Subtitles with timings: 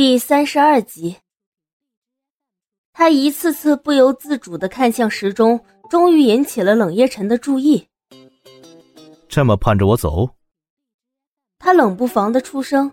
[0.00, 1.18] 第三十二集，
[2.90, 7.86] 他一次次不由自主的看向时钟，终于引起了冷夜晨的注意。
[9.28, 10.30] 这么盼着我走？
[11.58, 12.90] 他冷不防的出声。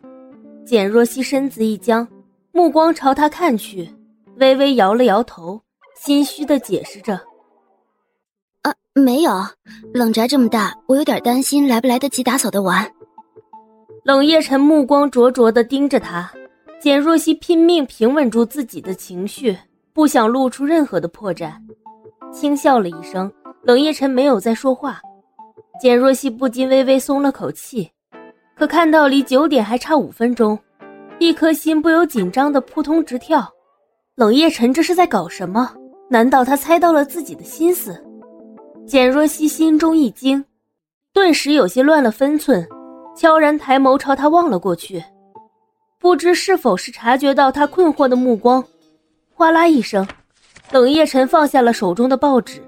[0.65, 2.05] 简若曦身子一僵，
[2.51, 3.89] 目光朝他看去，
[4.35, 5.61] 微微摇了摇头，
[5.95, 7.21] 心虚的解释着
[8.63, 9.31] ：“啊，没有，
[9.93, 12.91] 冷宅这么大，我有点担心来不来得及打扫的完。”
[14.03, 16.29] 冷夜晨目光灼灼的盯着他。
[16.79, 19.57] 简若曦拼命平稳住自己的情绪，
[19.93, 21.51] 不想露出任何的破绽，
[22.31, 23.31] 轻笑了一声。
[23.63, 25.01] 冷夜晨没有再说话，
[25.81, 27.89] 简若曦不禁微微松了口气。
[28.55, 30.57] 可看到离九点还差五分钟，
[31.17, 33.51] 一颗心不由紧张的扑通直跳。
[34.15, 35.73] 冷夜晨这是在搞什么？
[36.09, 37.99] 难道他猜到了自己的心思？
[38.85, 40.45] 简若曦心中一惊，
[41.11, 42.65] 顿时有些乱了分寸，
[43.15, 45.03] 悄然抬眸朝他望了过去。
[45.99, 48.63] 不知是否是察觉到他困惑的目光，
[49.33, 50.07] 哗啦一声，
[50.71, 52.61] 冷夜晨放下了手中的报纸。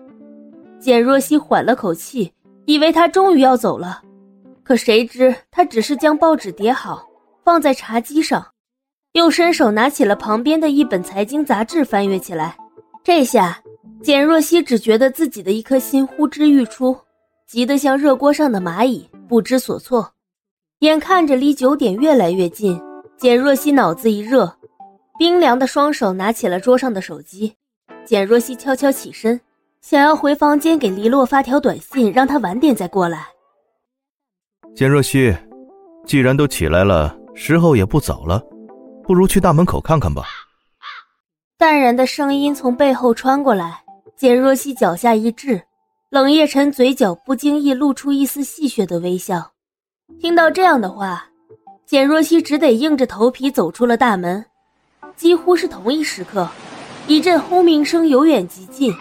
[0.79, 2.31] 简若曦缓了口气，
[2.65, 4.01] 以为他终于要走了，
[4.63, 7.07] 可谁知他只是将报纸叠好，
[7.43, 8.45] 放在茶几上，
[9.13, 12.57] 又伸手拿起了旁边的一本财经杂志翻阅起来。
[13.03, 13.61] 这下，
[14.01, 16.97] 简若曦只觉得自己的一颗心呼之欲出，
[17.47, 20.13] 急得像热锅上的蚂蚁，不知所措。
[20.79, 22.81] 眼看着离九点越来越近。
[23.19, 24.49] 简若曦脑子一热，
[25.17, 27.53] 冰凉的双手拿起了桌上的手机。
[28.05, 29.41] 简若曦悄悄起身，
[29.81, 33.27] 想要回房间给黎洛发条短信，让他晚点再过来。
[34.73, 35.35] 简若曦，
[36.05, 38.41] 既然都起来了，时候也不早了，
[39.03, 40.23] 不如去大门口看看吧。
[41.57, 43.83] 淡然的声音从背后穿过来，
[44.15, 45.61] 简若曦脚下一滞，
[46.09, 49.51] 冷夜晨嘴角不经意露出一丝戏谑的微笑。
[50.21, 51.25] 听到这样的话。
[51.89, 54.45] 简若曦只得硬着头皮走出了大门，
[55.15, 56.47] 几乎是同一时刻，
[57.07, 58.93] 一阵轰鸣声由远及近，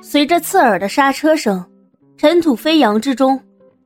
[0.00, 1.62] 随着刺耳的刹车声，
[2.16, 3.38] 尘土飞扬之中，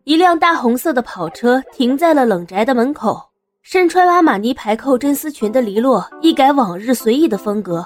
[0.04, 3.20] 一辆大红色的跑车停在了冷宅的门口。
[3.62, 7.84] 身穿阿玛尼排扣真丝裙的黎洛一改往日随意的风格，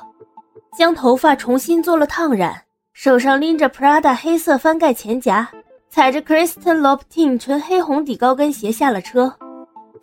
[0.78, 2.54] 将头发重新做了烫染，
[2.92, 5.50] 手上拎着 Prada 黑色翻盖前夹，
[5.88, 9.34] 踩着 Kristen Louboutin 纯黑红底高跟鞋下了车。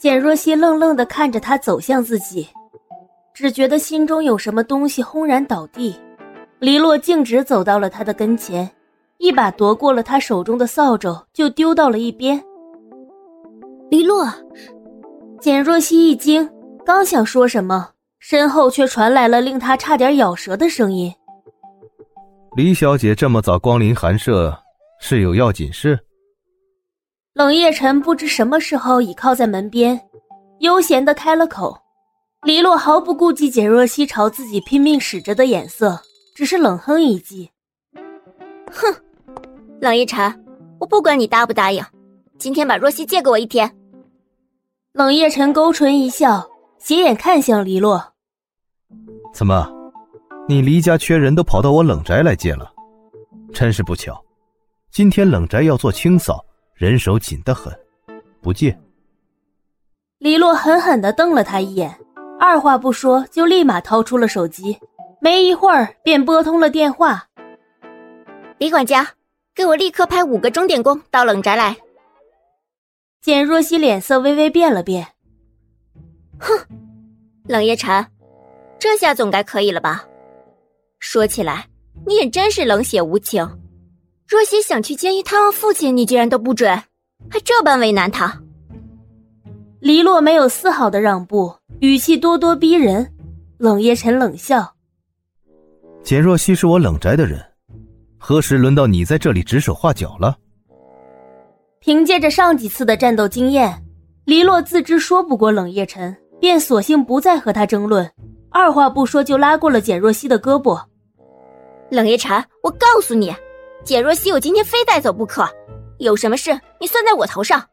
[0.01, 2.47] 简若曦愣愣地看着他走向自己，
[3.35, 5.95] 只觉得心中有什么东西轰然倒地。
[6.57, 8.67] 黎洛径直走到了他的跟前，
[9.19, 12.43] 一把夺过了他手中的扫帚，就丢到了一边。
[13.91, 14.27] 黎洛，
[15.39, 16.49] 简若曦一惊，
[16.83, 17.87] 刚想说什么，
[18.17, 21.13] 身后却传来了令他差点咬舌的声音
[22.57, 24.51] ：“李小姐这么早光临寒舍，
[24.99, 25.99] 是有要紧事？”
[27.33, 30.01] 冷夜晨不知什么时候倚靠在门边，
[30.59, 31.77] 悠闲的开了口。
[32.43, 35.97] 黎洛毫不顾忌简若曦朝自己拼命使着的眼色，
[36.35, 37.49] 只是冷哼一记
[38.69, 38.93] ：“哼，
[39.79, 40.45] 冷夜晨，
[40.77, 41.81] 我不管你答不答应，
[42.37, 43.77] 今天把若曦借给我一天。”
[44.91, 46.45] 冷夜晨勾唇一笑，
[46.79, 48.11] 斜眼看向黎洛
[49.33, 49.71] ：“怎么，
[50.49, 52.69] 你离家缺人都跑到我冷宅来借了？
[53.53, 54.21] 真是不巧，
[54.91, 56.43] 今天冷宅要做清扫。”
[56.81, 57.71] 人手紧得很，
[58.41, 58.75] 不借。
[60.17, 61.95] 李洛狠狠的瞪了他一眼，
[62.39, 64.75] 二话不说就立马掏出了手机，
[65.19, 67.27] 没一会儿便拨通了电话。
[68.57, 69.07] 李管家，
[69.53, 71.77] 给我立刻派五个钟点工到冷宅来。
[73.21, 75.05] 简若曦脸色微微变了变，
[76.39, 76.57] 哼，
[77.43, 78.03] 冷夜晨，
[78.79, 80.03] 这下总该可以了吧？
[80.97, 81.67] 说起来，
[82.07, 83.47] 你也真是冷血无情。
[84.31, 86.69] 若曦想去监狱探望父亲，你居然都不准，
[87.29, 88.41] 还这般为难他。
[89.81, 93.13] 黎洛没有丝毫的让步，语气咄咄逼人。
[93.57, 94.73] 冷夜晨冷笑
[96.01, 97.45] ：“简若曦是我冷宅的人，
[98.17, 100.37] 何时轮到你在这里指手画脚了？”
[101.81, 103.83] 凭借着上几次的战斗经验，
[104.23, 108.09] 黎洛自知说不过冷夜晨，便索性不再和他争论，
[108.49, 110.81] 二话不说就拉过了简若曦的胳膊。
[111.89, 113.35] 冷夜晨，我告诉你。
[113.83, 115.47] 简若曦，我今天非带走不可。
[115.97, 117.67] 有什么事，你算在我头上。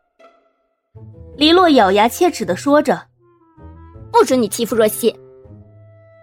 [1.36, 3.06] 黎洛咬牙切齿的说着
[4.10, 5.14] ：“不准你欺负若曦。”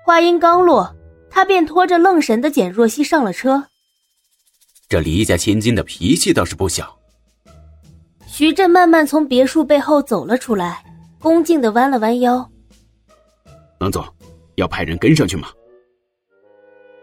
[0.06, 0.94] 话音刚落，
[1.30, 3.66] 他便拖着愣神的简若曦上了车。
[4.88, 6.96] 这黎家千金的脾气倒是不小。
[8.28, 10.84] 徐震慢慢从别墅背后走了出来，
[11.20, 12.48] 恭敬的弯了弯腰
[13.80, 14.06] ：“冷总，
[14.56, 15.48] 要派人跟上去吗？”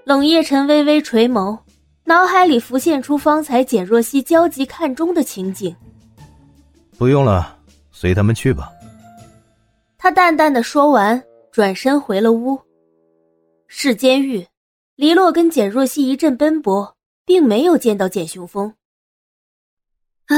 [0.05, 1.58] 冷夜晨微微垂眸。
[2.04, 5.75] 脑海里浮现出方才简若曦焦急看中的情景。
[6.99, 7.58] 不用了，
[7.90, 8.70] 随他们去吧。
[9.96, 11.22] 他淡淡的说完，
[11.52, 12.60] 转身回了屋。
[13.69, 14.46] 是监狱，
[14.96, 18.75] 黎洛跟简若曦一阵奔波，并没有见到简雄风。
[20.26, 20.37] 啊，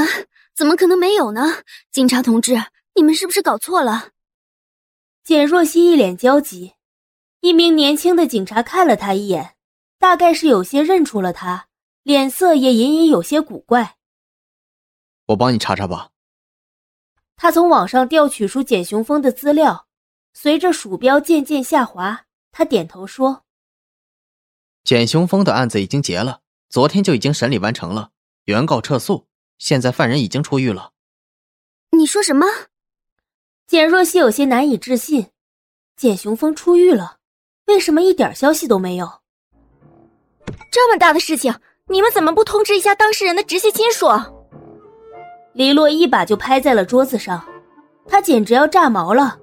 [0.54, 1.62] 怎么可能没有呢？
[1.90, 2.54] 警察同志，
[2.94, 4.10] 你们是不是搞错了？
[5.24, 6.74] 简若曦一脸焦急。
[7.40, 9.53] 一名年轻的警察看了他一眼，
[10.04, 11.68] 大概是有些认出了他，
[12.02, 13.96] 脸色也隐隐有些古怪。
[15.28, 16.10] 我帮你查查吧。
[17.36, 19.88] 他从网上调取出简雄风的资料，
[20.34, 23.44] 随着鼠标渐渐下滑，他点头说
[24.84, 28.10] ：“简雄风的案子已经结了，昨天就已经审理完成了，
[28.44, 30.92] 原告撤诉，现在犯人已经出狱了。”
[31.96, 32.46] 你说什么？
[33.66, 35.30] 简若曦有些难以置信，
[35.96, 37.20] 简雄风出狱了，
[37.64, 39.23] 为什么一点消息都没有？
[40.70, 41.54] 这么大的事情，
[41.88, 44.08] 你们怎么不通知一下当事人的直系亲属？
[45.52, 47.42] 李洛一把就拍在了桌子上，
[48.08, 49.38] 他简直要炸毛了。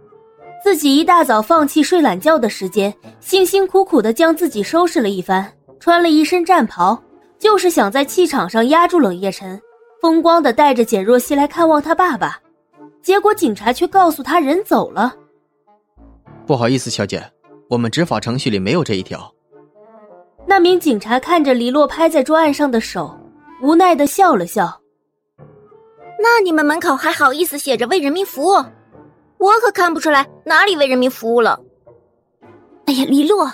[0.64, 7.02] 自己一大早放弃睡懒觉的时间，辛辛苦苦的将自己收拾了一番，穿了一身战袍，
[7.40, 9.60] 就是想在气场上压住冷夜晨，
[10.02, 12.40] 风光的带着简若曦来看望他爸爸。
[13.02, 15.16] 结果警察却告诉他人走了。
[16.46, 17.24] 不好意思，小姐，
[17.68, 19.34] 我们执法程序里没有这一条。
[20.52, 23.18] 那名警察看着黎洛拍在桌案上的手，
[23.62, 24.82] 无奈的笑了笑。
[26.20, 28.56] 那你们门口还好意思写着为人民服务？
[29.38, 31.58] 我可看不出来哪里为人民服务了。
[32.86, 33.50] 哎呀，黎洛！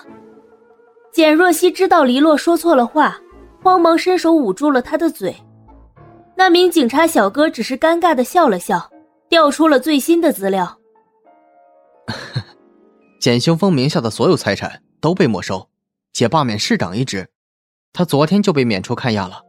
[1.12, 3.22] 简若曦知道黎洛说错了话，
[3.62, 5.36] 慌忙伸手捂住了他的嘴。
[6.36, 8.90] 那名警察小哥只是尴尬的笑了笑，
[9.30, 10.76] 调出了最新的资料。
[13.22, 15.70] 简雄风名下的所有财产都被没收，
[16.18, 17.28] 且罢免市长一职，
[17.94, 19.40] 他昨天就被免除看押了。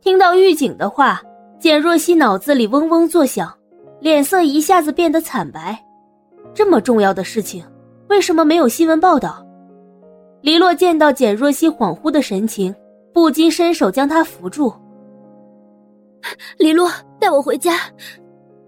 [0.00, 1.20] 听到狱警的话。
[1.58, 3.52] 简若曦脑子里嗡嗡作响，
[3.98, 5.78] 脸色一下子变得惨白。
[6.54, 7.62] 这么重要的事情，
[8.08, 9.44] 为什么没有新闻报道？
[10.40, 12.74] 黎洛见到简若曦恍惚的神情，
[13.12, 14.72] 不禁伸手将她扶住。
[16.58, 16.88] 黎洛，
[17.18, 17.74] 带我回家。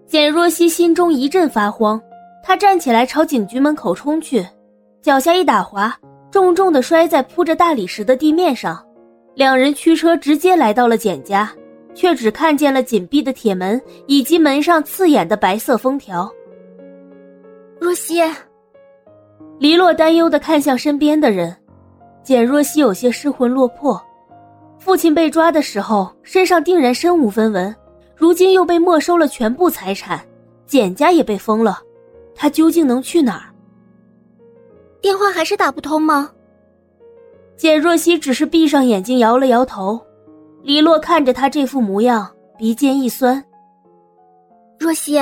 [0.05, 1.99] 简若曦心中一阵发慌，
[2.43, 4.45] 她站起来朝警局门口冲去，
[5.01, 5.97] 脚下一打滑，
[6.33, 8.83] 重重的摔在铺着大理石的地面上。
[9.35, 11.49] 两人驱车直接来到了简家。
[11.95, 16.27] 却只看见了紧闭的铁门以及门上刺眼的白色封条。
[17.79, 18.19] 若曦，
[19.59, 21.55] 黎洛担忧的看向身边的人，
[22.23, 24.01] 简若曦有些失魂落魄。
[24.79, 27.75] 父亲被抓的时候身上定然身无分文，
[28.15, 30.19] 如今又被没收了全部财产，
[30.65, 31.79] 简家也被封了，
[32.33, 33.52] 他究竟能去哪儿？
[35.03, 36.31] 电话还是打不通吗？
[37.57, 39.99] 简若曦只是闭上眼睛摇了摇头。
[40.61, 43.43] 李洛看着她这副模样，鼻尖一酸。
[44.79, 45.19] 若曦，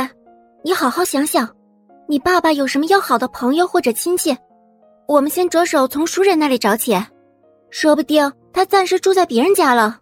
[0.64, 1.50] 你好好想想，
[2.08, 4.38] 你爸爸有什么要好的朋友或者亲戚？
[5.08, 6.96] 我们先着手从熟人那里找起，
[7.72, 10.01] 说不定他暂时住在别人家了。